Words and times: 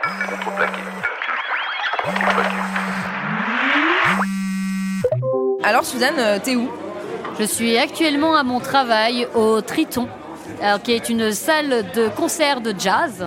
Contreplaqué, 0.00 0.32
contreplaqué. 0.34 0.82
Contreplaqué. 2.04 2.56
Alors 5.64 5.84
Suzanne, 5.84 6.14
euh, 6.18 6.38
t'es 6.42 6.56
où? 6.56 6.70
Je 7.38 7.44
suis 7.44 7.76
actuellement 7.76 8.34
à 8.34 8.42
mon 8.42 8.60
travail 8.60 9.26
au 9.34 9.60
Triton, 9.60 10.08
alors, 10.62 10.80
qui 10.82 10.92
est 10.92 11.08
une 11.08 11.32
salle 11.32 11.84
de 11.94 12.08
concert 12.08 12.60
de 12.60 12.74
jazz. 12.78 13.26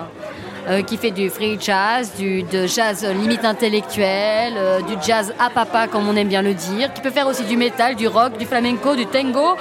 euh, 0.67 0.81
qui 0.81 0.97
fait 0.97 1.11
du 1.11 1.29
free 1.29 1.57
jazz, 1.59 2.13
du 2.17 2.41
de 2.43 2.65
jazz 2.65 3.05
limite 3.05 3.45
intellectuel, 3.45 4.53
euh, 4.57 4.81
du 4.81 4.95
jazz 5.05 5.31
à 5.39 5.49
papa 5.49 5.87
comme 5.87 6.07
on 6.09 6.15
aime 6.15 6.27
bien 6.27 6.41
le 6.41 6.53
dire, 6.53 6.91
qui 6.93 7.01
peut 7.01 7.11
faire 7.11 7.27
aussi 7.27 7.43
du 7.43 7.55
métal, 7.55 7.95
du 7.95 8.07
rock, 8.07 8.37
du 8.37 8.45
flamenco, 8.45 8.95
du 8.95 9.05
tango, 9.05 9.55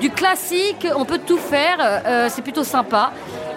du 0.00 0.10
classique, 0.10 0.86
on 0.94 1.04
peut 1.04 1.20
tout 1.26 1.38
faire, 1.38 1.78
euh, 1.80 2.28
c'est 2.30 2.42
plutôt 2.42 2.64
sympa. 2.64 3.12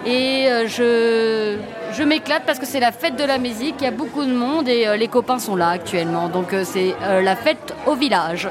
Et 0.06 0.46
euh, 0.48 0.66
je, 0.68 1.56
je 1.96 2.02
m'éclate 2.02 2.42
parce 2.44 2.58
que 2.58 2.66
c'est 2.66 2.80
la 2.80 2.92
fête 2.92 3.16
de 3.16 3.24
la 3.24 3.38
musique, 3.38 3.76
il 3.80 3.84
y 3.84 3.86
a 3.86 3.90
beaucoup 3.90 4.24
de 4.24 4.32
monde 4.34 4.68
et 4.68 4.86
euh, 4.86 4.96
les 4.96 5.08
copains 5.08 5.38
sont 5.38 5.56
là 5.56 5.68
actuellement. 5.68 6.28
Donc 6.28 6.52
euh, 6.52 6.62
c'est 6.64 6.94
la 7.00 7.36
fête 7.36 7.74
au 7.86 7.94
village. 7.94 8.48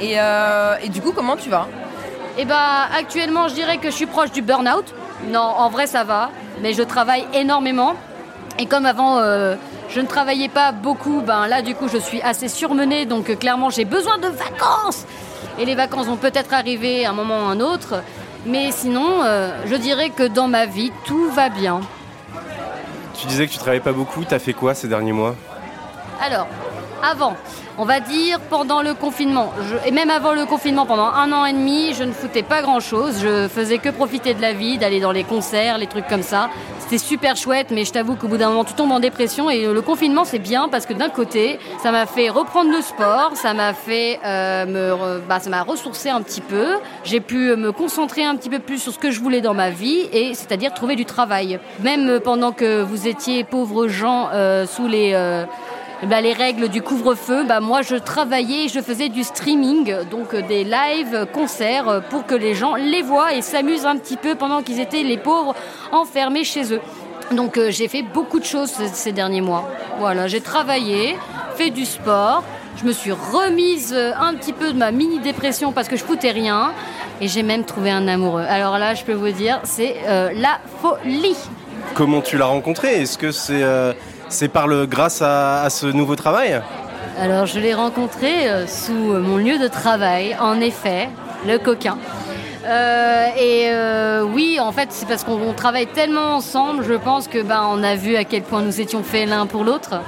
et, 0.00 0.20
euh, 0.20 0.76
et 0.82 0.88
du 0.88 1.00
coup, 1.00 1.12
comment 1.12 1.36
tu 1.36 1.48
vas? 1.50 1.68
Et 2.36 2.44
bah 2.44 2.88
actuellement 2.98 3.48
je 3.48 3.54
dirais 3.54 3.78
que 3.78 3.90
je 3.90 3.94
suis 3.94 4.06
proche 4.06 4.32
du 4.32 4.42
burn-out. 4.42 4.84
Non, 5.30 5.40
en 5.40 5.70
vrai 5.70 5.86
ça 5.86 6.04
va, 6.04 6.30
mais 6.60 6.74
je 6.74 6.82
travaille 6.82 7.24
énormément. 7.32 7.94
Et 8.58 8.66
comme 8.66 8.86
avant 8.86 9.18
euh, 9.18 9.54
je 9.88 10.00
ne 10.00 10.06
travaillais 10.06 10.48
pas 10.48 10.72
beaucoup, 10.72 11.22
ben 11.22 11.46
là 11.46 11.62
du 11.62 11.74
coup 11.74 11.88
je 11.88 11.98
suis 11.98 12.20
assez 12.22 12.48
surmenée, 12.48 13.06
donc 13.06 13.30
euh, 13.30 13.36
clairement 13.36 13.70
j'ai 13.70 13.84
besoin 13.84 14.18
de 14.18 14.28
vacances. 14.28 15.06
Et 15.58 15.64
les 15.64 15.76
vacances 15.76 16.06
vont 16.06 16.16
peut-être 16.16 16.52
arriver 16.52 17.06
à 17.06 17.10
un 17.10 17.12
moment 17.12 17.38
ou 17.38 17.48
à 17.48 17.52
un 17.52 17.60
autre. 17.60 18.02
Mais 18.46 18.70
sinon, 18.72 19.22
euh, 19.24 19.50
je 19.66 19.74
dirais 19.76 20.10
que 20.10 20.24
dans 20.24 20.48
ma 20.48 20.66
vie, 20.66 20.92
tout 21.04 21.28
va 21.30 21.48
bien. 21.48 21.80
Tu 23.18 23.26
disais 23.26 23.46
que 23.46 23.52
tu 23.52 23.58
travaillais 23.58 23.80
pas 23.82 23.92
beaucoup, 23.92 24.24
t'as 24.24 24.38
fait 24.38 24.52
quoi 24.52 24.74
ces 24.74 24.88
derniers 24.88 25.12
mois? 25.12 25.34
Alors, 26.20 26.46
avant, 27.02 27.34
on 27.78 27.84
va 27.84 28.00
dire 28.00 28.38
pendant 28.50 28.82
le 28.82 28.92
confinement, 28.94 29.52
je- 29.68 29.88
et 29.88 29.92
même 29.92 30.10
avant 30.10 30.32
le 30.32 30.44
confinement, 30.46 30.84
pendant 30.84 31.06
un 31.06 31.32
an 31.32 31.44
et 31.46 31.52
demi, 31.52 31.94
je 31.94 32.04
ne 32.04 32.12
foutais 32.12 32.42
pas 32.42 32.60
grand-chose. 32.62 33.20
Je 33.22 33.48
faisais 33.48 33.78
que 33.78 33.88
profiter 33.88 34.34
de 34.34 34.42
la 34.42 34.52
vie, 34.52 34.78
d'aller 34.78 35.00
dans 35.00 35.12
les 35.12 35.24
concerts, 35.24 35.78
les 35.78 35.86
trucs 35.86 36.06
comme 36.08 36.22
ça. 36.22 36.50
C'était 36.94 37.06
super 37.08 37.34
chouette, 37.34 37.72
mais 37.72 37.84
je 37.84 37.90
t'avoue 37.90 38.14
qu'au 38.14 38.28
bout 38.28 38.36
d'un 38.36 38.50
moment, 38.50 38.62
tu 38.62 38.72
tombes 38.74 38.92
en 38.92 39.00
dépression. 39.00 39.50
Et 39.50 39.66
le 39.66 39.82
confinement, 39.82 40.24
c'est 40.24 40.38
bien 40.38 40.68
parce 40.68 40.86
que 40.86 40.92
d'un 40.92 41.08
côté, 41.08 41.58
ça 41.82 41.90
m'a 41.90 42.06
fait 42.06 42.28
reprendre 42.28 42.70
le 42.70 42.80
sport, 42.82 43.32
ça 43.34 43.52
m'a 43.52 43.74
fait 43.74 44.20
euh, 44.24 44.64
me, 44.64 45.18
bah, 45.28 45.40
ça 45.40 45.50
m'a 45.50 45.62
ressourcé 45.62 46.08
un 46.08 46.22
petit 46.22 46.40
peu. 46.40 46.76
J'ai 47.02 47.18
pu 47.18 47.56
me 47.56 47.72
concentrer 47.72 48.24
un 48.24 48.36
petit 48.36 48.48
peu 48.48 48.60
plus 48.60 48.78
sur 48.78 48.92
ce 48.92 49.00
que 49.00 49.10
je 49.10 49.18
voulais 49.18 49.40
dans 49.40 49.54
ma 49.54 49.70
vie, 49.70 50.08
et 50.12 50.34
c'est-à-dire 50.34 50.72
trouver 50.72 50.94
du 50.94 51.04
travail. 51.04 51.58
Même 51.82 52.20
pendant 52.20 52.52
que 52.52 52.82
vous 52.82 53.08
étiez 53.08 53.42
pauvres 53.42 53.88
gens 53.88 54.28
euh, 54.32 54.64
sous 54.64 54.86
les 54.86 55.14
euh, 55.14 55.46
eh 56.04 56.06
ben, 56.06 56.20
les 56.20 56.34
règles 56.34 56.68
du 56.68 56.82
couvre-feu, 56.82 57.44
bah, 57.44 57.60
moi 57.60 57.80
je 57.80 57.96
travaillais, 57.96 58.68
je 58.68 58.80
faisais 58.80 59.08
du 59.08 59.24
streaming, 59.24 60.04
donc 60.10 60.34
euh, 60.34 60.42
des 60.42 60.62
live 60.62 61.14
euh, 61.14 61.24
concerts 61.24 61.88
euh, 61.88 62.00
pour 62.00 62.26
que 62.26 62.34
les 62.34 62.54
gens 62.54 62.74
les 62.74 63.00
voient 63.00 63.32
et 63.32 63.40
s'amusent 63.40 63.86
un 63.86 63.96
petit 63.96 64.18
peu 64.18 64.34
pendant 64.34 64.60
qu'ils 64.60 64.80
étaient 64.80 65.02
les 65.02 65.16
pauvres 65.16 65.54
enfermés 65.92 66.44
chez 66.44 66.74
eux. 66.74 66.82
Donc 67.32 67.58
j'ai 67.70 67.88
fait 67.88 68.02
beaucoup 68.02 68.38
de 68.38 68.44
choses 68.44 68.70
ces, 68.92 69.12
derniers 69.12 69.40
mois. 69.40 69.66
Voilà, 69.98 70.26
j'ai 70.26 70.42
travaillé, 70.42 71.16
fait 71.56 71.70
du 71.70 71.86
sport, 71.86 72.44
je 72.76 72.84
me 72.84 72.92
suis 72.92 73.12
remise 73.12 73.94
un 73.94 74.34
petit 74.34 74.52
peu 74.52 74.74
de 74.74 74.76
ma 74.76 74.90
mini 74.90 75.20
dépression 75.20 75.72
parce 75.72 75.88
que 75.88 75.96
je 75.96 76.04
foutais 76.04 76.32
rien 76.32 76.74
et 77.22 77.28
j'ai 77.28 77.42
même 77.42 77.64
trouvé 77.64 77.90
un 77.90 78.06
amoureux. 78.08 78.44
Alors 78.46 78.76
là, 78.76 78.92
je 78.92 79.04
peux 79.04 79.14
vous 79.14 79.30
dire, 79.30 79.58
c'est 79.64 79.96
la 80.06 80.60
folie. 80.82 81.36
Comment 81.94 82.20
tu 82.20 82.36
l'as 82.36 82.44
rencontré? 82.44 83.00
Est-ce 83.00 83.16
que 83.16 83.32
c'est 83.32 83.64
c'est 84.28 84.48
par 84.48 84.66
le 84.66 84.86
grâce 84.86 85.22
à, 85.22 85.68
ce 85.70 85.86
nouveau 85.86 86.16
travail 86.16 86.60
Alors, 87.18 87.46
je 87.46 87.58
l'ai 87.58 87.74
rencontré 87.74 88.48
euh, 88.48 88.66
sous 88.66 88.92
mon 88.92 89.36
lieu 89.36 89.58
de 89.58 89.68
travail, 89.68 90.36
en 90.40 90.60
effet, 90.60 91.08
le 91.46 91.58
coquin. 91.58 91.98
Euh, 92.66 93.26
et 93.36 93.68
euh, 93.68 94.22
oui, 94.24 94.58
en 94.60 94.72
fait, 94.72 94.88
c'est 94.90 95.06
parce 95.06 95.24
qu'on 95.24 95.40
on 95.40 95.52
travaille 95.52 95.86
tellement 95.86 96.34
ensemble, 96.34 96.84
je 96.84 96.94
pense 96.94 97.28
que 97.28 97.42
ben 97.42 97.62
on 97.68 97.82
a 97.82 97.94
vu 97.94 98.16
à 98.16 98.24
quel 98.24 98.42
point 98.42 98.62
nous 98.62 98.80
étions 98.80 99.02
faits 99.02 99.28
l'un 99.28 99.46
pour 99.46 99.64
l'autre. 99.64 100.00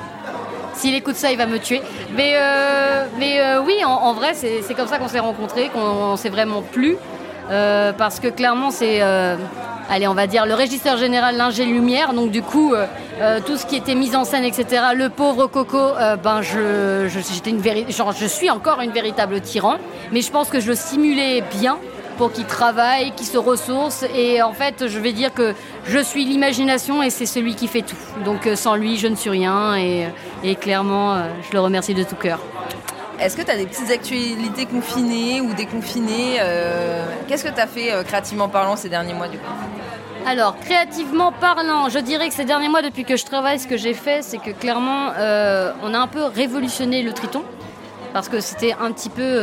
S'il 0.75 0.95
écoute 0.95 1.17
ça, 1.17 1.31
il 1.33 1.39
va 1.39 1.47
me 1.47 1.59
tuer. 1.59 1.83
Mais, 2.15 2.37
oui, 3.65 3.83
en, 3.85 4.13
vrai, 4.15 4.35
c'est 4.35 4.75
comme 4.75 4.89
ça 4.89 4.99
qu'on 4.99 5.09
s'est 5.09 5.21
rencontrés, 5.21 5.71
qu'on 5.73 6.17
s'est 6.17 6.29
vraiment 6.29 6.63
plu. 6.63 6.97
Parce 7.49 8.21
que 8.21 8.29
clairement, 8.29 8.71
c'est, 8.71 9.01
allez, 9.89 10.09
on 10.09 10.15
va 10.15 10.27
dire, 10.27 10.47
le 10.47 10.55
régisseur 10.55 10.97
général 10.97 11.37
Linger 11.37 11.65
Lumière. 11.65 12.13
Donc 12.13 12.31
du 12.31 12.43
coup, 12.43 12.75
euh, 12.75 12.87
euh, 13.21 13.41
tout 13.45 13.57
ce 13.57 13.67
qui 13.67 13.77
était 13.77 13.95
mise 13.95 14.17
en 14.17 14.25
scène, 14.25 14.45
etc. 14.45 14.83
Le 14.95 15.09
pauvre 15.09 15.47
Coco, 15.47 15.79
euh, 15.79 16.17
ben 16.17 16.43
je, 16.43 17.09
j'étais 17.09 17.51
une 17.51 17.63
genre, 17.91 18.13
je 18.13 18.27
suis 18.27 18.51
encore 18.51 18.81
une 18.81 18.93
véritable 18.93 19.41
tyran. 19.41 19.77
Mais 20.13 20.21
je 20.21 20.31
pense 20.31 20.49
que 20.49 20.61
je 20.61 20.69
le 20.69 20.75
simulais 20.75 21.43
bien 21.59 21.79
pour 22.19 22.33
qu'il 22.33 22.47
travaille, 22.47 23.13
qu'il 23.13 23.27
se 23.27 23.39
ressource. 23.39 24.05
Et 24.15 24.43
en 24.43 24.53
fait, 24.53 24.89
je 24.89 24.99
vais 24.99 25.13
dire 25.13 25.35
que 25.35 25.55
je 25.85 25.99
suis 25.99 26.25
l'imagination 26.25 27.03
et 27.03 27.11
c'est 27.11 27.27
celui 27.27 27.55
qui 27.55 27.69
fait 27.69 27.83
tout. 27.83 27.97
Donc 28.25 28.49
sans 28.55 28.75
lui, 28.75 28.97
je 28.97 29.07
ne 29.07 29.17
suis 29.17 29.31
rien. 29.31 29.77
Et, 29.77 30.07
et 30.43 30.55
clairement, 30.55 31.17
je 31.43 31.53
le 31.53 31.61
remercie 31.61 31.95
de 31.95 32.05
tout 32.05 32.17
cœur. 32.17 32.41
Est-ce 33.21 33.37
que 33.37 33.43
tu 33.43 33.51
as 33.51 33.57
des 33.57 33.67
petites 33.67 33.91
actualités 33.91 34.67
confinées 34.67 35.41
ou 35.41 35.55
déconfinées 35.55 36.37
euh, 36.41 37.03
Qu'est-ce 37.27 37.45
que 37.45 37.55
tu 37.55 37.61
as 37.61 37.67
fait 37.67 37.93
euh, 37.93 38.03
créativement 38.03 38.49
parlant 38.49 38.77
ces 38.77 38.91
derniers 38.91 39.15
mois 39.15 39.29
du 39.29 39.39
coup? 39.39 39.45
Alors, 40.27 40.59
créativement 40.59 41.33
parlant, 41.33 41.89
je 41.89 41.99
dirais 41.99 42.29
que 42.29 42.35
ces 42.35 42.45
derniers 42.45 42.69
mois, 42.69 42.83
depuis 42.83 43.05
que 43.05 43.17
je 43.17 43.25
travaille, 43.25 43.59
ce 43.59 43.67
que 43.67 43.77
j'ai 43.77 43.95
fait, 43.95 44.23
c'est 44.23 44.39
que 44.39 44.51
clairement, 44.51 45.13
euh, 45.17 45.73
on 45.83 45.95
a 45.95 45.99
un 45.99 46.09
peu 46.09 46.25
révolutionné 46.25 47.03
le 47.03 47.13
triton. 47.13 47.43
Parce 48.13 48.29
que 48.29 48.41
c'était 48.41 48.75
un 48.81 48.93
petit 48.93 49.11
peu, 49.11 49.41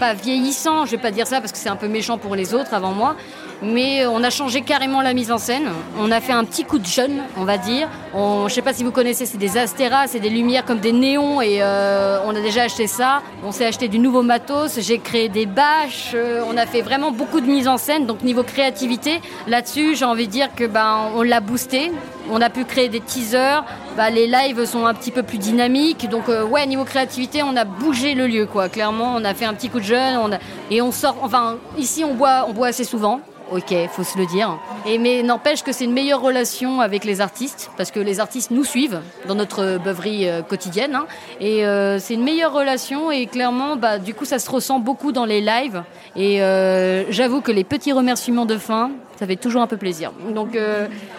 pas 0.00 0.14
vieillissant, 0.14 0.86
je 0.86 0.92
vais 0.92 1.02
pas 1.02 1.10
dire 1.10 1.26
ça 1.26 1.40
parce 1.40 1.52
que 1.52 1.58
c'est 1.58 1.68
un 1.68 1.76
peu 1.76 1.86
méchant 1.86 2.16
pour 2.16 2.34
les 2.34 2.54
autres 2.54 2.72
avant 2.72 2.92
moi, 2.92 3.14
mais 3.62 4.06
on 4.06 4.22
a 4.22 4.30
changé 4.30 4.60
carrément 4.62 5.02
la 5.02 5.14
mise 5.14 5.30
en 5.32 5.38
scène. 5.38 5.68
On 5.98 6.10
a 6.10 6.20
fait 6.20 6.32
un 6.32 6.44
petit 6.44 6.64
coup 6.64 6.78
de 6.78 6.86
jeune, 6.86 7.22
on 7.36 7.44
va 7.44 7.58
dire. 7.58 7.88
Je 8.14 8.52
sais 8.52 8.62
pas 8.62 8.72
si 8.72 8.84
vous 8.84 8.92
connaissez, 8.92 9.26
c'est 9.26 9.38
des 9.38 9.58
astéras, 9.58 10.06
c'est 10.06 10.20
des 10.20 10.30
lumières 10.30 10.64
comme 10.64 10.78
des 10.78 10.92
néons 10.92 11.40
et 11.42 11.58
euh, 11.60 12.18
on 12.24 12.30
a 12.34 12.40
déjà 12.40 12.62
acheté 12.62 12.86
ça. 12.86 13.22
On 13.44 13.52
s'est 13.52 13.66
acheté 13.66 13.88
du 13.88 13.98
nouveau 13.98 14.22
matos, 14.22 14.78
j'ai 14.80 14.98
créé 14.98 15.28
des 15.28 15.46
bâches, 15.46 16.12
euh, 16.14 16.42
on 16.50 16.56
a 16.56 16.64
fait 16.66 16.80
vraiment 16.80 17.10
beaucoup 17.12 17.40
de 17.40 17.46
mise 17.46 17.68
en 17.68 17.76
scène. 17.76 18.06
Donc 18.06 18.22
niveau 18.22 18.42
créativité, 18.42 19.20
là-dessus, 19.46 19.96
j'ai 19.96 20.04
envie 20.04 20.26
de 20.26 20.32
dire 20.32 20.48
que 20.54 20.64
ben 20.64 21.10
on 21.14 21.22
l'a 21.22 21.40
boosté. 21.40 21.92
On 22.28 22.40
a 22.40 22.50
pu 22.50 22.64
créer 22.64 22.88
des 22.88 22.98
teasers, 23.00 23.62
bah, 23.96 24.10
les 24.10 24.26
lives 24.26 24.64
sont 24.64 24.84
un 24.84 24.94
petit 24.94 25.12
peu 25.12 25.22
plus 25.22 25.38
dynamiques. 25.38 26.08
Donc 26.08 26.28
euh, 26.28 26.44
ouais, 26.44 26.66
niveau 26.66 26.84
créativité, 26.84 27.42
on 27.44 27.54
a 27.56 27.64
bougé 27.64 28.14
le 28.14 28.26
lieu 28.26 28.46
quoi. 28.46 28.68
Clairement, 28.68 29.14
on 29.16 29.24
a 29.24 29.32
fait 29.34 29.44
un 29.44 29.54
petit 29.54 29.68
coup 29.68 29.78
de 29.78 29.84
jeune, 29.84 30.16
on 30.16 30.32
a- 30.32 30.38
et 30.70 30.82
on 30.82 30.90
sort. 30.90 31.16
Enfin, 31.22 31.56
ici 31.78 32.02
on 32.04 32.14
boit 32.14 32.46
assez 32.66 32.84
souvent. 32.84 33.20
Ok, 33.52 33.72
faut 33.92 34.02
se 34.02 34.18
le 34.18 34.26
dire. 34.26 34.58
Mais 34.98 35.22
n'empêche 35.22 35.62
que 35.62 35.70
c'est 35.70 35.84
une 35.84 35.92
meilleure 35.92 36.20
relation 36.20 36.80
avec 36.80 37.04
les 37.04 37.20
artistes 37.20 37.70
parce 37.76 37.92
que 37.92 38.00
les 38.00 38.18
artistes 38.18 38.50
nous 38.50 38.64
suivent 38.64 39.00
dans 39.28 39.36
notre 39.36 39.78
beuverie 39.78 40.28
euh, 40.28 40.42
quotidienne. 40.42 40.96
hein. 40.96 41.06
et 41.40 41.64
euh, 41.64 42.00
c'est 42.00 42.14
une 42.14 42.24
meilleure 42.24 42.52
relation 42.52 43.12
et 43.12 43.26
clairement, 43.26 43.76
bah, 43.76 43.98
du 43.98 44.14
coup, 44.14 44.24
ça 44.24 44.40
se 44.40 44.50
ressent 44.50 44.80
beaucoup 44.80 45.12
dans 45.12 45.24
les 45.24 45.40
lives. 45.40 45.84
Et 46.16 46.42
euh, 46.42 47.04
j'avoue 47.10 47.40
que 47.40 47.52
les 47.52 47.62
petits 47.62 47.92
remerciements 47.92 48.46
de 48.46 48.58
fin, 48.58 48.90
ça 49.16 49.26
fait 49.26 49.36
toujours 49.36 49.62
un 49.62 49.68
peu 49.68 49.76
plaisir. 49.76 50.12
Donc 50.34 50.58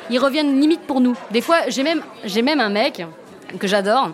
ils 0.10 0.20
reviennent 0.20 0.60
limite 0.60 0.82
pour 0.82 1.00
nous. 1.02 1.16
Des 1.32 1.42
fois, 1.42 1.58
j'ai 1.68 1.84
même 2.42 2.60
un 2.60 2.70
mec 2.70 3.06
que 3.60 3.68
j'adore 3.68 4.12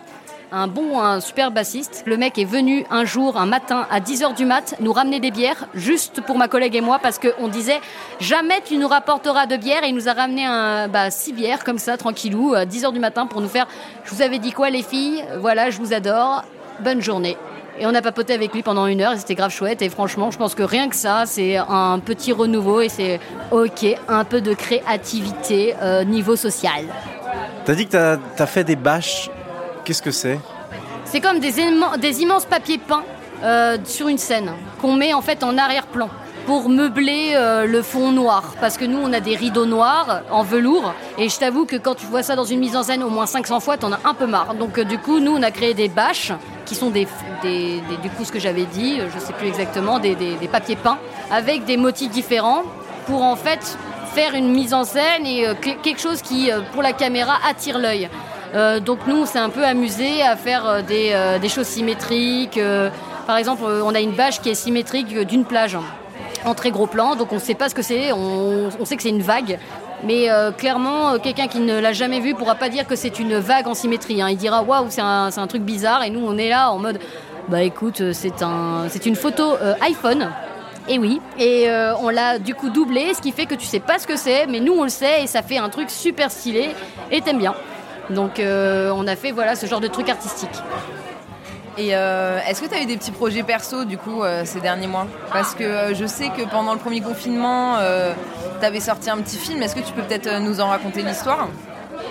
un 0.53 0.67
bon, 0.67 1.01
un 1.01 1.19
super 1.19 1.51
bassiste. 1.51 2.03
Le 2.05 2.15
mec 2.15 2.37
est 2.37 2.45
venu 2.45 2.85
un 2.91 3.05
jour, 3.05 3.37
un 3.37 3.47
matin, 3.47 3.87
à 3.89 3.99
10h 3.99 4.35
du 4.35 4.45
mat, 4.45 4.75
nous 4.79 4.93
ramener 4.93 5.19
des 5.19 5.31
bières, 5.31 5.67
juste 5.73 6.21
pour 6.21 6.37
ma 6.37 6.47
collègue 6.47 6.75
et 6.75 6.81
moi, 6.81 6.99
parce 7.01 7.19
qu'on 7.19 7.47
disait 7.47 7.81
jamais 8.19 8.61
tu 8.63 8.77
nous 8.77 8.87
rapporteras 8.87 9.47
de 9.47 9.57
bière. 9.57 9.83
Et 9.83 9.89
il 9.89 9.95
nous 9.95 10.07
a 10.07 10.13
ramené 10.13 10.45
un, 10.45 10.87
bah, 10.87 11.09
six 11.09 11.33
bières, 11.33 11.63
comme 11.63 11.79
ça, 11.79 11.97
tranquillou, 11.97 12.53
à 12.53 12.65
10h 12.65 12.93
du 12.93 12.99
matin, 12.99 13.25
pour 13.25 13.41
nous 13.41 13.49
faire 13.49 13.67
Je 14.05 14.13
vous 14.13 14.21
avais 14.21 14.37
dit 14.37 14.51
quoi, 14.51 14.69
les 14.69 14.83
filles? 14.83 15.23
Voilà, 15.39 15.71
je 15.71 15.79
vous 15.79 15.91
adore. 15.91 16.43
Bonne 16.81 17.01
journée. 17.01 17.35
Et 17.79 17.87
on 17.87 17.95
a 17.95 18.03
papoté 18.03 18.33
avec 18.33 18.53
lui 18.53 18.61
pendant 18.61 18.85
une 18.85 19.01
heure 19.01 19.13
et 19.13 19.17
c'était 19.17 19.33
grave 19.33 19.51
chouette. 19.51 19.81
Et 19.81 19.89
franchement, 19.89 20.29
je 20.29 20.37
pense 20.37 20.53
que 20.53 20.61
rien 20.61 20.89
que 20.89 20.95
ça, 20.95 21.23
c'est 21.25 21.57
un 21.57 21.97
petit 21.97 22.31
renouveau 22.31 22.81
et 22.81 22.89
c'est 22.89 23.19
ok, 23.49 23.85
un 24.07 24.23
peu 24.23 24.41
de 24.41 24.53
créativité 24.53 25.73
euh, 25.81 26.03
niveau 26.03 26.35
social. 26.35 26.85
T'as 27.65 27.73
dit 27.73 27.87
que 27.87 27.91
t'as 27.91 28.43
as 28.43 28.45
fait 28.45 28.63
des 28.63 28.75
bâches. 28.75 29.31
Qu'est-ce 29.85 30.01
que 30.01 30.11
c'est 30.11 30.39
C'est 31.05 31.19
comme 31.21 31.39
des, 31.39 31.59
immen- 31.59 31.97
des 31.99 32.21
immenses 32.21 32.45
papiers 32.45 32.77
peints 32.77 33.03
euh, 33.43 33.77
sur 33.85 34.07
une 34.07 34.17
scène 34.17 34.51
qu'on 34.81 34.93
met 34.93 35.13
en 35.13 35.21
fait 35.21 35.43
en 35.43 35.57
arrière-plan 35.57 36.09
pour 36.45 36.67
meubler 36.69 37.31
euh, 37.35 37.65
le 37.65 37.81
fond 37.81 38.11
noir. 38.11 38.43
Parce 38.59 38.77
que 38.77 38.83
nous, 38.85 38.99
on 39.01 39.13
a 39.13 39.19
des 39.21 39.35
rideaux 39.35 39.65
noirs 39.65 40.21
en 40.29 40.43
velours. 40.43 40.93
Et 41.17 41.29
je 41.29 41.37
t'avoue 41.39 41.65
que 41.65 41.77
quand 41.77 41.95
tu 41.95 42.05
vois 42.05 42.21
ça 42.23 42.35
dans 42.35 42.43
une 42.43 42.59
mise 42.59 42.75
en 42.75 42.83
scène 42.83 43.01
au 43.03 43.09
moins 43.09 43.25
500 43.25 43.59
fois, 43.61 43.77
t'en 43.77 43.91
as 43.93 43.99
un 44.05 44.13
peu 44.13 44.25
marre. 44.25 44.53
Donc 44.55 44.77
euh, 44.77 44.83
du 44.83 44.97
coup, 44.97 45.19
nous, 45.19 45.33
on 45.35 45.41
a 45.41 45.51
créé 45.51 45.73
des 45.73 45.87
bâches 45.89 46.31
qui 46.65 46.75
sont 46.75 46.89
des, 46.89 47.07
du 47.43 48.09
coup 48.09 48.23
ce 48.23 48.31
que 48.31 48.39
j'avais 48.39 48.63
dit, 48.65 48.99
je 49.13 49.19
sais 49.19 49.33
plus 49.33 49.47
exactement, 49.47 49.99
des, 49.99 50.15
des- 50.15 50.47
papiers 50.47 50.77
peints 50.77 50.97
avec 51.29 51.65
des 51.65 51.75
motifs 51.77 52.09
différents 52.09 52.63
pour 53.05 53.21
en 53.21 53.35
fait 53.35 53.77
faire 54.13 54.33
une 54.33 54.49
mise 54.53 54.73
en 54.73 54.85
scène 54.85 55.25
et 55.25 55.45
quelque 55.61 55.99
chose 55.99 56.21
qui, 56.21 56.49
pour 56.71 56.81
la 56.81 56.93
caméra, 56.93 57.33
attire 57.49 57.79
l'œil. 57.79 58.09
Euh, 58.53 58.79
donc 58.79 58.99
nous, 59.07 59.17
on 59.17 59.25
s'est 59.25 59.39
un 59.39 59.49
peu 59.49 59.63
amusé 59.63 60.21
à 60.21 60.35
faire 60.35 60.67
euh, 60.67 60.81
des, 60.81 61.09
euh, 61.13 61.39
des 61.39 61.49
choses 61.49 61.65
symétriques. 61.65 62.59
par 63.25 63.37
exemple, 63.37 63.63
on 63.63 63.95
a 63.95 63.99
une 63.99 64.11
bâche 64.11 64.41
qui 64.41 64.49
est 64.49 64.55
symétrique 64.55 65.17
d'une 65.27 65.45
plage 65.45 65.77
en 66.45 66.53
très 66.53 66.71
gros 66.71 66.87
plan, 66.87 67.15
donc 67.15 67.31
on 67.31 67.35
ne 67.35 67.39
sait 67.39 67.53
pas 67.53 67.69
ce 67.69 67.75
que 67.75 67.81
c'est, 67.81 68.11
on, 68.11 68.69
sait 68.83 68.97
que 68.97 69.03
c'est 69.03 69.09
une 69.09 69.21
vague. 69.21 69.59
Mais 70.05 70.27
clairement, 70.57 71.17
quelqu'un 71.17 71.47
qui 71.47 71.61
ne 71.61 71.79
l'a 71.79 71.93
jamais 71.93 72.19
vu 72.19 72.35
pourra 72.35 72.55
pas 72.55 72.67
dire 72.67 72.85
que 72.85 72.97
c'est 72.97 73.19
une 73.19 73.37
vague 73.37 73.67
en 73.67 73.73
symétrie. 73.73 74.21
hein. 74.21 74.27
Il 74.29 74.35
dira 74.35 74.61
waouh, 74.61 74.87
c'est 74.89 75.01
un, 75.01 75.47
truc 75.47 75.61
bizarre. 75.61 76.03
Et 76.03 76.09
nous, 76.09 76.19
on 76.25 76.37
est 76.37 76.49
là 76.49 76.71
en 76.71 76.79
mode 76.79 76.99
bah 77.47 77.61
écoute, 77.61 78.11
c'est 78.11 78.41
un, 78.41 78.87
c'est 78.89 79.05
une 79.05 79.15
photo 79.15 79.55
iPhone. 79.79 80.29
Et 80.89 80.99
oui, 80.99 81.21
et 81.39 81.69
on 82.01 82.09
l'a 82.09 82.39
du 82.39 82.53
coup 82.53 82.69
doublé, 82.69 83.13
ce 83.13 83.21
qui 83.21 83.31
fait 83.31 83.45
que 83.45 83.55
tu 83.55 83.65
sais 83.65 83.79
pas 83.79 83.97
ce 83.97 84.05
que 84.05 84.17
c'est, 84.17 84.45
mais 84.47 84.59
nous 84.59 84.73
on 84.73 84.83
le 84.83 84.89
sait 84.89 85.23
et 85.23 85.27
ça 85.27 85.41
fait 85.41 85.57
un 85.57 85.69
truc 85.69 85.89
super 85.89 86.29
stylé 86.29 86.71
et 87.09 87.21
t'aimes 87.21 87.39
bien. 87.39 87.55
Donc 88.09 88.39
euh, 88.39 88.91
on 88.95 89.07
a 89.07 89.15
fait 89.15 89.31
voilà 89.31 89.55
ce 89.55 89.65
genre 89.65 89.79
de 89.79 89.87
truc 89.87 90.09
artistique. 90.09 90.61
Et 91.77 91.95
euh, 91.95 92.37
est-ce 92.47 92.61
que 92.61 92.67
tu 92.67 92.75
as 92.75 92.81
eu 92.81 92.85
des 92.85 92.97
petits 92.97 93.11
projets 93.11 93.41
perso 93.41 93.83
du 93.83 93.97
coup 93.97 94.23
euh, 94.23 94.43
ces 94.45 94.59
derniers 94.59 94.87
mois? 94.87 95.07
Parce 95.31 95.55
que 95.55 95.63
euh, 95.63 95.95
je 95.95 96.05
sais 96.05 96.29
que 96.29 96.47
pendant 96.47 96.73
le 96.73 96.79
premier 96.79 97.01
confinement, 97.01 97.77
tu 98.59 98.65
avais 98.65 98.79
sorti 98.79 99.09
un 99.09 99.17
petit 99.17 99.37
film. 99.37 99.61
Est-ce 99.63 99.75
que 99.75 99.79
tu 99.81 99.91
peux 99.93 100.03
peut-être 100.03 100.39
nous 100.39 100.61
en 100.61 100.67
raconter 100.67 101.01
l'histoire? 101.01 101.47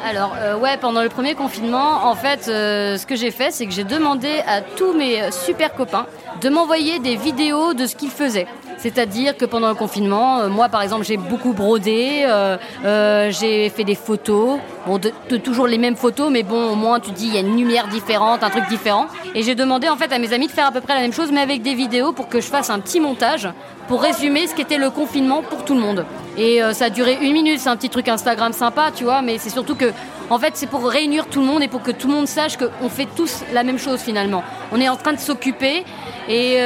Alors, 0.05 0.35
ouais, 0.61 0.77
pendant 0.79 1.03
le 1.03 1.09
premier 1.09 1.35
confinement, 1.35 2.06
en 2.06 2.17
fait, 2.17 2.44
ce 2.44 3.06
que 3.06 3.15
j'ai 3.15 3.31
fait, 3.31 3.53
c'est 3.53 3.67
que 3.67 3.73
j'ai 3.73 3.85
demandé 3.85 4.43
à 4.49 4.61
tous 4.61 4.93
mes 4.94 5.31
super 5.31 5.75
copains 5.75 6.06
de 6.41 6.49
m'envoyer 6.49 6.99
des 6.99 7.15
vidéos 7.15 7.73
de 7.73 7.87
ce 7.87 7.94
qu'ils 7.94 8.11
faisaient. 8.11 8.49
C'est-à-dire 8.79 9.37
que 9.37 9.45
pendant 9.45 9.69
le 9.69 9.75
confinement, 9.75 10.41
euh, 10.41 10.49
moi 10.49 10.69
par 10.69 10.83
exemple, 10.83 11.05
j'ai 11.05 11.17
beaucoup 11.17 11.53
brodé, 11.53 12.25
euh, 12.27 12.57
euh, 12.85 13.31
j'ai 13.31 13.69
fait 13.71 13.85
des 13.85 13.95
photos, 13.95 14.59
bon, 14.87 15.01
toujours 15.43 15.67
les 15.67 15.79
mêmes 15.79 15.97
photos, 15.97 16.31
mais 16.31 16.43
bon, 16.43 16.73
au 16.73 16.75
moins 16.75 17.01
tu 17.01 17.11
dis 17.13 17.29
il 17.29 17.35
y 17.35 17.37
a 17.37 17.41
une 17.41 17.57
lumière 17.57 17.89
différente, 17.89 18.43
un 18.43 18.51
truc 18.51 18.69
différent. 18.69 19.07
Et 19.35 19.43
j'ai 19.43 19.55
demandé 19.55 19.89
en 19.89 19.97
fait 19.97 20.13
à 20.13 20.19
mes 20.19 20.33
amis 20.33 20.47
de 20.47 20.53
faire 20.53 20.67
à 20.67 20.73
peu 20.73 20.81
près 20.81 20.95
la 20.95 21.01
même 21.01 21.13
chose, 21.13 21.31
mais 21.33 21.41
avec 21.41 21.63
des 21.63 21.75
vidéos 21.75 22.13
pour 22.13 22.29
que 22.29 22.41
je 22.41 22.47
fasse 22.47 22.71
un 22.71 22.81
petit 22.81 23.01
montage 23.01 23.49
pour 23.89 24.03
résumer 24.03 24.47
ce 24.47 24.55
qu'était 24.55 24.79
le 24.79 24.91
confinement 24.91 25.43
pour 25.43 25.65
tout 25.65 25.75
le 25.75 25.81
monde. 25.81 26.05
Et 26.39 26.61
ça 26.73 26.87
a 26.87 26.91
duré 26.91 27.19
une 27.21 27.33
minute, 27.33 27.59
c'est 27.59 27.69
un 27.69 27.77
petit 27.77 27.91
truc 27.91 28.09
Instagram 28.09 28.53
sympa, 28.53 28.91
tu 28.95 29.05
vois, 29.05 29.21
mais 29.23 29.39
c'est 29.39 29.51
surtout 29.51 29.75
que, 29.75 29.93
en 30.31 30.39
fait, 30.39 30.53
c'est 30.55 30.69
pour 30.69 30.89
réunir 30.89 31.27
tout 31.27 31.41
le 31.41 31.47
monde 31.47 31.63
et 31.63 31.69
pour 31.69 31.83
que 31.83 31.91
tout 31.91 32.07
le 32.09 32.15
monde 32.15 32.29
sache 32.29 32.57
qu'on 32.57 32.89
fait 32.89 33.09
tous 33.17 33.43
la 33.53 33.65
même 33.65 33.79
chose 33.79 34.01
finalement. 34.01 34.43
On 34.71 34.81
est 34.81 34.89
en 34.89 34.97
train 34.97 35.13
de 35.13 35.19
s'occuper 35.19 35.85
et 36.29 36.59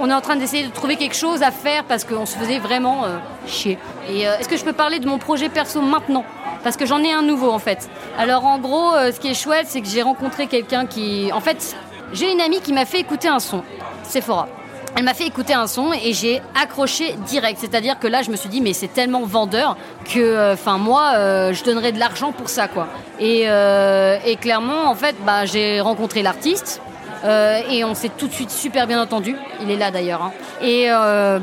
on 0.00 0.08
est 0.08 0.14
en 0.14 0.20
train 0.20 0.36
d'essayer 0.36 0.64
de 0.64 0.72
trouver 0.72 0.96
quelque 0.96 1.16
chose 1.16 1.33
à 1.42 1.50
faire 1.50 1.84
parce 1.84 2.04
qu'on 2.04 2.26
se 2.26 2.36
faisait 2.36 2.58
vraiment 2.58 3.04
euh, 3.04 3.18
chier. 3.46 3.78
Et 4.08 4.26
euh, 4.26 4.38
est-ce 4.38 4.48
que 4.48 4.56
je 4.56 4.64
peux 4.64 4.72
parler 4.72 4.98
de 4.98 5.08
mon 5.08 5.18
projet 5.18 5.48
perso 5.48 5.80
maintenant? 5.80 6.24
Parce 6.62 6.76
que 6.76 6.86
j'en 6.86 7.02
ai 7.02 7.12
un 7.12 7.22
nouveau 7.22 7.50
en 7.50 7.58
fait. 7.58 7.88
Alors 8.18 8.44
en 8.44 8.58
gros, 8.58 8.94
euh, 8.94 9.12
ce 9.12 9.20
qui 9.20 9.28
est 9.28 9.34
chouette, 9.34 9.66
c'est 9.68 9.80
que 9.80 9.88
j'ai 9.88 10.02
rencontré 10.02 10.46
quelqu'un 10.46 10.86
qui, 10.86 11.30
en 11.32 11.40
fait, 11.40 11.76
j'ai 12.12 12.32
une 12.32 12.40
amie 12.40 12.60
qui 12.60 12.72
m'a 12.72 12.84
fait 12.84 13.00
écouter 13.00 13.28
un 13.28 13.40
son, 13.40 13.62
Sephora. 14.02 14.48
Elle 14.96 15.04
m'a 15.04 15.14
fait 15.14 15.26
écouter 15.26 15.54
un 15.54 15.66
son 15.66 15.92
et 15.92 16.12
j'ai 16.12 16.40
accroché 16.54 17.14
direct. 17.26 17.58
C'est-à-dire 17.60 17.98
que 17.98 18.06
là, 18.06 18.22
je 18.22 18.30
me 18.30 18.36
suis 18.36 18.48
dit, 18.48 18.60
mais 18.60 18.72
c'est 18.72 18.86
tellement 18.86 19.22
vendeur 19.22 19.76
que, 20.04 20.52
enfin, 20.52 20.78
moi, 20.78 21.14
je 21.52 21.64
donnerais 21.64 21.90
de 21.90 21.98
l'argent 21.98 22.30
pour 22.30 22.48
ça, 22.48 22.68
quoi. 22.68 22.86
Et, 23.18 23.40
et 23.42 24.36
clairement, 24.36 24.88
en 24.88 24.94
fait, 24.94 25.16
bah, 25.26 25.46
j'ai 25.46 25.80
rencontré 25.80 26.22
l'artiste. 26.22 26.80
Euh, 27.24 27.60
et 27.70 27.84
on 27.84 27.94
s'est 27.94 28.10
tout 28.10 28.26
de 28.28 28.32
suite 28.32 28.50
super 28.50 28.86
bien 28.86 29.00
entendu. 29.00 29.36
Il 29.62 29.70
est 29.70 29.76
là 29.76 29.90
d'ailleurs. 29.90 30.22
hein. 30.22 30.32
Et 30.62 30.88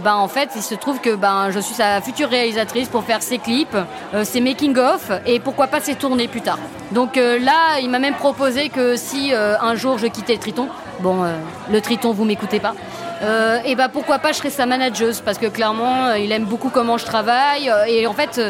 bah, 0.03 0.15
en 0.15 0.27
fait, 0.27 0.49
il 0.55 0.61
se 0.61 0.75
trouve 0.75 0.99
que 0.99 1.15
bah, 1.15 1.51
je 1.51 1.59
suis 1.59 1.75
sa 1.75 2.01
future 2.01 2.29
réalisatrice 2.29 2.87
pour 2.87 3.03
faire 3.03 3.21
ses 3.21 3.37
clips, 3.37 3.75
euh, 4.13 4.23
ses 4.23 4.41
making-of 4.41 5.11
et 5.25 5.39
pourquoi 5.39 5.67
pas 5.67 5.79
ses 5.79 5.95
tournées 5.95 6.27
plus 6.27 6.41
tard. 6.41 6.59
Donc 6.91 7.15
là, 7.15 7.79
il 7.81 7.89
m'a 7.89 7.99
même 7.99 8.15
proposé 8.15 8.69
que 8.69 8.95
si 8.95 9.31
un 9.33 9.75
jour 9.75 9.97
je 9.97 10.07
quittais 10.07 10.33
le 10.33 10.39
Triton, 10.39 10.67
bon, 10.99 11.23
le 11.71 11.81
Triton, 11.81 12.11
vous 12.11 12.25
m'écoutez 12.25 12.59
pas, 12.59 12.73
et 13.65 13.75
bah 13.75 13.87
pourquoi 13.87 14.19
pas 14.19 14.33
je 14.33 14.37
serais 14.37 14.49
sa 14.49 14.65
manageuse 14.65 15.21
parce 15.21 15.37
que 15.37 15.45
clairement 15.45 16.11
il 16.13 16.31
aime 16.33 16.43
beaucoup 16.43 16.69
comment 16.69 16.97
je 16.97 17.05
travaille 17.05 17.71
et 17.87 18.07
en 18.07 18.13
fait 18.13 18.41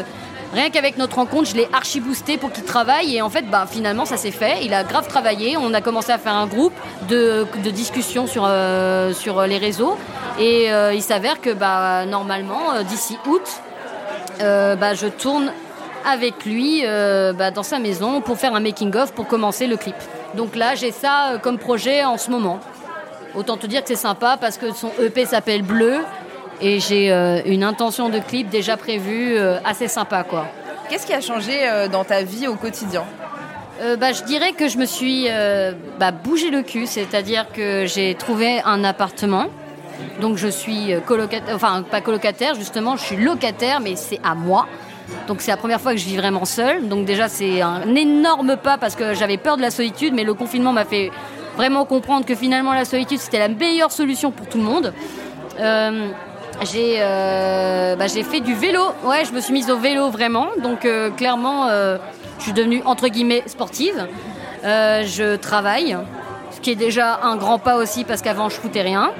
rien 0.52 0.70
qu'avec 0.70 0.98
notre 0.98 1.16
rencontre 1.16 1.48
je 1.48 1.56
l'ai 1.56 1.68
archi 1.72 2.00
boosté 2.00 2.36
pour 2.36 2.52
qu'il 2.52 2.64
travaille 2.64 3.16
et 3.16 3.22
en 3.22 3.30
fait 3.30 3.42
bah 3.50 3.66
finalement 3.68 4.04
ça 4.04 4.16
s'est 4.16 4.30
fait 4.30 4.64
il 4.64 4.74
a 4.74 4.84
grave 4.84 5.08
travaillé 5.08 5.56
on 5.56 5.72
a 5.74 5.80
commencé 5.80 6.12
à 6.12 6.18
faire 6.18 6.34
un 6.34 6.46
groupe 6.46 6.74
de, 7.08 7.46
de 7.64 7.70
discussion 7.70 8.26
sur, 8.26 8.44
euh, 8.46 9.12
les 9.46 9.58
réseaux 9.58 9.96
et 10.38 10.72
euh, 10.72 10.94
il 10.94 11.02
s'avère 11.02 11.40
que 11.40 11.50
bah 11.50 12.04
normalement 12.06 12.74
euh, 12.74 12.82
d'ici 12.82 13.18
août 13.26 13.42
bah, 14.40 14.94
je 14.94 15.06
tourne 15.06 15.52
avec 16.04 16.44
lui 16.44 16.82
bah, 16.82 17.52
dans 17.52 17.62
sa 17.62 17.78
maison 17.78 18.20
pour 18.20 18.38
faire 18.38 18.56
un 18.56 18.60
making-of 18.60 19.12
pour 19.12 19.28
commencer 19.28 19.68
le 19.68 19.76
clip. 19.76 19.94
Donc 20.34 20.56
là, 20.56 20.74
j'ai 20.74 20.90
ça 20.90 21.38
comme 21.40 21.58
projet 21.58 22.04
en 22.04 22.18
ce 22.18 22.28
moment. 22.28 22.58
Autant 23.36 23.56
te 23.56 23.66
dire 23.66 23.82
que 23.82 23.88
c'est 23.88 23.94
sympa 23.94 24.36
parce 24.40 24.58
que 24.58 24.72
son 24.72 24.90
EP 25.00 25.26
s'appelle 25.26 25.62
Bleu 25.62 26.00
et 26.62 26.80
j'ai 26.80 27.12
euh, 27.12 27.42
une 27.44 27.64
intention 27.64 28.08
de 28.08 28.20
clip 28.20 28.48
déjà 28.48 28.76
prévue 28.76 29.36
euh, 29.36 29.58
assez 29.64 29.88
sympa 29.88 30.22
quoi. 30.22 30.46
Qu'est-ce 30.88 31.06
qui 31.06 31.12
a 31.12 31.20
changé 31.20 31.52
euh, 31.62 31.88
dans 31.88 32.04
ta 32.04 32.22
vie 32.22 32.46
au 32.46 32.54
quotidien? 32.54 33.04
Euh, 33.80 33.96
bah, 33.96 34.12
je 34.12 34.22
dirais 34.24 34.52
que 34.52 34.68
je 34.68 34.78
me 34.78 34.84
suis 34.84 35.26
euh, 35.28 35.72
bah, 35.98 36.12
bougé 36.12 36.50
le 36.50 36.62
cul, 36.62 36.86
c'est-à-dire 36.86 37.46
que 37.52 37.86
j'ai 37.86 38.14
trouvé 38.14 38.60
un 38.64 38.84
appartement. 38.84 39.46
Donc 40.20 40.36
je 40.36 40.48
suis 40.48 40.94
colocataire, 41.06 41.54
enfin 41.54 41.82
pas 41.82 42.00
colocataire 42.00 42.54
justement, 42.54 42.96
je 42.96 43.04
suis 43.04 43.16
locataire, 43.16 43.80
mais 43.80 43.96
c'est 43.96 44.20
à 44.22 44.34
moi. 44.34 44.66
Donc 45.26 45.40
c'est 45.40 45.50
la 45.50 45.56
première 45.56 45.80
fois 45.80 45.92
que 45.92 45.98
je 45.98 46.06
vis 46.06 46.16
vraiment 46.16 46.44
seule. 46.44 46.88
Donc 46.88 47.04
déjà 47.04 47.28
c'est 47.28 47.60
un 47.60 47.94
énorme 47.94 48.56
pas 48.56 48.78
parce 48.78 48.94
que 48.94 49.14
j'avais 49.14 49.36
peur 49.36 49.56
de 49.56 49.62
la 49.62 49.70
solitude, 49.70 50.12
mais 50.14 50.24
le 50.24 50.34
confinement 50.34 50.72
m'a 50.72 50.84
fait 50.84 51.10
vraiment 51.56 51.84
comprendre 51.84 52.24
que 52.26 52.34
finalement 52.34 52.72
la 52.72 52.84
solitude 52.84 53.18
c'était 53.18 53.38
la 53.38 53.48
meilleure 53.48 53.92
solution 53.92 54.30
pour 54.30 54.46
tout 54.48 54.58
le 54.58 54.64
monde. 54.64 54.92
Euh, 55.60 56.08
j'ai 56.64 56.96
euh, 56.98 57.96
bah, 57.96 58.06
j'ai 58.06 58.22
fait 58.22 58.40
du 58.40 58.54
vélo. 58.54 58.80
Ouais, 59.04 59.24
je 59.24 59.32
me 59.32 59.40
suis 59.40 59.52
mise 59.52 59.70
au 59.70 59.78
vélo 59.78 60.10
vraiment. 60.10 60.48
Donc 60.62 60.84
euh, 60.84 61.10
clairement, 61.10 61.66
euh, 61.68 61.98
je 62.38 62.44
suis 62.44 62.52
devenue 62.52 62.82
entre 62.84 63.08
guillemets 63.08 63.42
sportive. 63.46 64.06
Je 64.62 65.36
travaille, 65.36 65.96
ce 66.52 66.60
qui 66.60 66.70
est 66.70 66.76
déjà 66.76 67.20
un 67.24 67.36
grand 67.36 67.58
pas 67.58 67.76
aussi 67.76 68.04
parce 68.04 68.22
qu'avant 68.22 68.48
je 68.48 68.56
foutais 68.56 68.82
rien. 68.82 69.12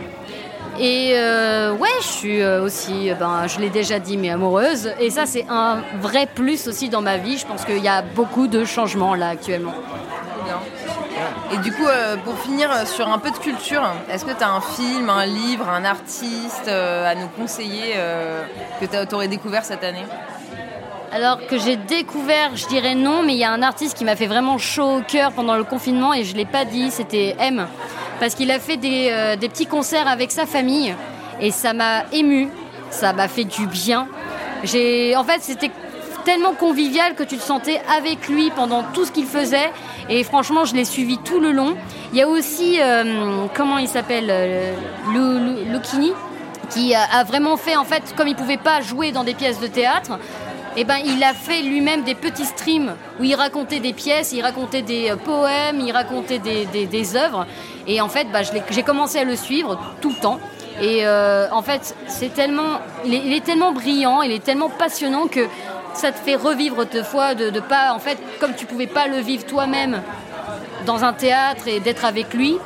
Et 0.78 1.12
ouais, 1.12 1.96
je 2.00 2.06
suis 2.06 2.44
aussi, 2.44 3.10
ben, 3.18 3.46
je 3.46 3.58
l'ai 3.60 3.68
déjà 3.68 3.98
dit, 3.98 4.16
mais 4.16 4.30
amoureuse. 4.30 4.90
Et 5.00 5.10
ça, 5.10 5.26
c'est 5.26 5.44
un 5.48 5.82
vrai 6.00 6.26
plus 6.32 6.66
aussi 6.68 6.88
dans 6.88 7.02
ma 7.02 7.18
vie. 7.18 7.38
Je 7.38 7.46
pense 7.46 7.64
qu'il 7.64 7.82
y 7.82 7.88
a 7.88 8.02
beaucoup 8.02 8.46
de 8.46 8.64
changements 8.64 9.14
là 9.14 9.28
actuellement. 9.28 9.74
Et 11.52 11.58
du 11.58 11.72
coup, 11.72 11.86
euh, 11.86 12.16
pour 12.16 12.38
finir 12.38 12.70
sur 12.86 13.08
un 13.08 13.18
peu 13.18 13.30
de 13.30 13.36
culture, 13.38 13.82
est-ce 14.10 14.24
que 14.24 14.32
tu 14.32 14.42
as 14.42 14.50
un 14.50 14.60
film, 14.60 15.10
un 15.10 15.26
livre, 15.26 15.68
un 15.68 15.84
artiste 15.84 16.68
euh, 16.68 17.10
à 17.10 17.14
nous 17.14 17.28
conseiller 17.28 17.94
euh, 17.96 18.42
que 18.80 18.86
tu 18.86 19.14
aurais 19.14 19.28
découvert 19.28 19.64
cette 19.64 19.84
année? 19.84 20.04
Alors 21.12 21.46
que 21.46 21.58
j'ai 21.58 21.76
découvert, 21.76 22.56
je 22.56 22.66
dirais 22.66 22.94
non, 22.94 23.22
mais 23.22 23.34
il 23.34 23.38
y 23.38 23.44
a 23.44 23.52
un 23.52 23.62
artiste 23.62 23.98
qui 23.98 24.04
m'a 24.04 24.16
fait 24.16 24.26
vraiment 24.26 24.56
chaud 24.56 24.98
au 24.98 25.00
cœur 25.02 25.32
pendant 25.32 25.56
le 25.56 25.64
confinement 25.64 26.14
et 26.14 26.24
je 26.24 26.34
l'ai 26.34 26.46
pas 26.46 26.64
dit, 26.64 26.90
c'était 26.90 27.36
M. 27.38 27.66
Parce 28.18 28.34
qu'il 28.34 28.50
a 28.50 28.58
fait 28.58 28.78
des, 28.78 29.36
des 29.38 29.48
petits 29.50 29.66
concerts 29.66 30.08
avec 30.08 30.30
sa 30.30 30.46
famille 30.46 30.94
et 31.38 31.50
ça 31.50 31.74
m'a 31.74 32.04
ému, 32.12 32.48
ça 32.88 33.12
m'a 33.12 33.28
fait 33.28 33.44
du 33.44 33.66
bien. 33.66 34.08
En 34.62 35.24
fait, 35.24 35.40
c'était 35.40 35.70
tellement 36.24 36.52
convivial 36.52 37.14
que 37.14 37.22
tu 37.22 37.36
te 37.36 37.42
sentais 37.42 37.80
avec 37.96 38.28
lui 38.28 38.50
pendant 38.50 38.82
tout 38.92 39.04
ce 39.04 39.12
qu'il 39.12 39.26
faisait 39.26 39.70
et 40.08 40.24
franchement, 40.24 40.64
je 40.64 40.74
l'ai 40.74 40.84
suivi 40.84 41.18
tout 41.18 41.40
le 41.40 41.52
long. 41.52 41.76
Il 42.12 42.18
y 42.18 42.22
a 42.22 42.28
aussi, 42.28 42.78
euh, 42.80 43.46
comment 43.54 43.78
il 43.78 43.88
s'appelle, 43.88 44.28
euh, 44.30 44.74
Lucchini, 45.70 46.12
qui 46.70 46.94
a, 46.94 47.02
a 47.02 47.24
vraiment 47.24 47.56
fait, 47.56 47.76
en 47.76 47.84
fait, 47.84 48.14
comme 48.16 48.28
il 48.28 48.36
pouvait 48.36 48.56
pas 48.56 48.80
jouer 48.80 49.12
dans 49.12 49.24
des 49.24 49.34
pièces 49.34 49.60
de 49.60 49.66
théâtre, 49.66 50.18
eh 50.76 50.84
ben, 50.84 50.96
il 51.04 51.22
a 51.22 51.34
fait 51.34 51.62
lui-même 51.62 52.02
des 52.02 52.14
petits 52.14 52.46
streams 52.46 52.94
où 53.20 53.24
il 53.24 53.34
racontait 53.34 53.80
des 53.80 53.92
pièces, 53.92 54.32
il 54.32 54.40
racontait 54.42 54.82
des 54.82 55.10
euh, 55.10 55.16
poèmes, 55.16 55.80
il 55.80 55.92
racontait 55.92 56.38
des, 56.38 56.64
des, 56.66 57.16
œuvres. 57.16 57.46
Et 57.86 58.00
en 58.00 58.08
fait, 58.08 58.26
bah, 58.32 58.40
j'ai 58.70 58.82
commencé 58.82 59.18
à 59.18 59.24
le 59.24 59.36
suivre 59.36 59.78
tout 60.00 60.10
le 60.10 60.16
temps. 60.16 60.40
Et 60.80 61.06
euh, 61.06 61.48
en 61.52 61.60
fait, 61.60 61.94
c'est 62.06 62.32
tellement, 62.32 62.80
il 63.04 63.32
est 63.32 63.44
tellement 63.44 63.72
brillant, 63.72 64.22
il 64.22 64.32
est 64.32 64.42
tellement 64.42 64.70
passionnant 64.70 65.26
que 65.26 65.46
ça 65.94 66.12
te 66.12 66.18
fait 66.18 66.36
revivre 66.36 66.86
deux 66.86 67.02
fois 67.02 67.34
de, 67.34 67.50
de 67.50 67.60
pas, 67.60 67.92
en 67.92 67.98
fait, 67.98 68.18
comme 68.40 68.54
tu 68.54 68.66
pouvais 68.66 68.86
pas 68.86 69.06
le 69.06 69.18
vivre 69.18 69.44
toi-même 69.46 70.02
dans 70.86 71.04
un 71.04 71.12
théâtre 71.12 71.68
et 71.68 71.80
d'être 71.80 72.04
avec 72.04 72.34
lui. 72.34 72.58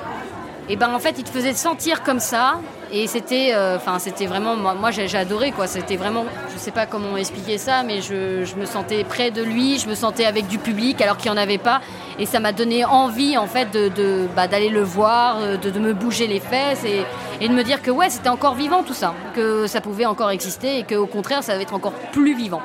Et 0.69 0.77
ben 0.77 0.93
en 0.93 0.99
fait, 0.99 1.15
il 1.19 1.25
te 1.25 1.31
faisait 1.31 1.53
sentir 1.53 2.03
comme 2.03 2.21
ça. 2.21 2.59
Et 2.93 3.09
c'était, 3.09 3.51
euh, 3.53 3.77
enfin, 3.77 3.99
c'était 3.99 4.27
vraiment, 4.27 4.55
moi, 4.57 4.91
j'ai 4.93 5.13
adoré 5.17 5.51
quoi. 5.51 5.67
C'était 5.67 5.97
vraiment, 5.97 6.25
je 6.53 6.59
sais 6.59 6.71
pas 6.71 6.87
comment 6.87 7.17
expliquer 7.17 7.59
ça, 7.59 7.83
mais 7.83 8.01
je, 8.01 8.57
me 8.57 8.65
sentais 8.65 9.03
près 9.03 9.33
de 9.33 9.43
lui, 9.43 9.79
je 9.79 9.89
me 9.89 9.95
sentais 9.95 10.25
avec 10.25 10.47
du 10.47 10.59
public 10.59 11.01
alors 11.01 11.17
qu'il 11.17 11.31
n'y 11.31 11.37
en 11.37 11.41
avait 11.41 11.59
pas, 11.59 11.81
et 12.19 12.27
ça 12.27 12.39
m'a 12.39 12.53
donné 12.53 12.85
envie 12.85 13.37
en 13.37 13.47
fait 13.47 13.71
de, 13.73 14.29
bah, 14.37 14.47
d'aller 14.47 14.69
le 14.69 14.83
voir, 14.83 15.39
euh, 15.41 15.57
de, 15.57 15.79
me 15.81 15.93
bouger 15.95 16.29
les 16.29 16.41
fesses 16.41 16.85
et, 16.85 17.03
et 17.41 17.49
de 17.49 17.55
me 17.55 17.65
dire 17.65 17.83
que 17.83 17.91
ouais, 17.91 18.09
c'était 18.09 18.29
encore 18.29 18.55
vivant 18.55 18.85
tout 18.85 18.95
ça, 18.95 19.15
que 19.35 19.67
ça 19.67 19.81
pouvait 19.81 20.07
encore 20.07 20.31
exister 20.31 20.79
et 20.79 20.85
qu'au 20.85 21.07
contraire, 21.07 21.43
ça 21.43 21.57
va 21.57 21.63
être 21.63 21.75
encore 21.75 21.93
plus 22.13 22.37
vivant. 22.37 22.63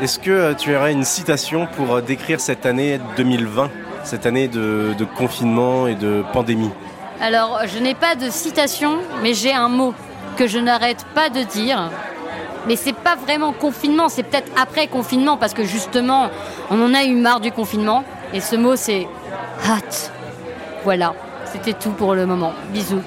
Est-ce 0.00 0.20
que 0.20 0.30
euh, 0.30 0.54
tu 0.54 0.76
aurais 0.76 0.92
une 0.92 1.02
citation 1.02 1.66
pour 1.66 1.96
euh, 1.96 2.00
décrire 2.00 2.38
cette 2.38 2.66
année 2.66 3.00
2020, 3.16 3.68
cette 4.04 4.26
année 4.26 4.46
de, 4.46 4.94
confinement 5.16 5.88
et 5.88 5.96
de 5.96 6.22
pandémie? 6.32 6.70
Alors, 7.20 7.62
je 7.66 7.80
n'ai 7.80 7.96
pas 7.96 8.14
de 8.14 8.30
citation, 8.30 8.98
mais 9.24 9.34
j'ai 9.34 9.52
un 9.52 9.68
mot 9.68 9.94
que 10.36 10.46
je 10.46 10.60
n'arrête 10.60 11.04
pas 11.16 11.30
de 11.30 11.42
dire. 11.42 11.90
Mais 12.68 12.76
c'est 12.76 12.94
pas 12.94 13.16
vraiment 13.16 13.52
confinement, 13.52 14.08
c'est 14.08 14.22
peut-être 14.22 14.52
après 14.56 14.86
confinement, 14.86 15.36
parce 15.36 15.52
que 15.52 15.64
justement, 15.64 16.30
on 16.70 16.80
en 16.80 16.94
a 16.94 17.02
eu 17.02 17.16
marre 17.16 17.40
du 17.40 17.50
confinement. 17.50 18.04
Et 18.32 18.40
ce 18.40 18.54
mot, 18.54 18.76
c'est 18.76 19.08
hâte. 19.68 20.12
Voilà, 20.84 21.12
c'était 21.44 21.72
tout 21.72 21.90
pour 21.90 22.14
le 22.14 22.24
moment. 22.24 22.52
Bisous. 22.72 23.02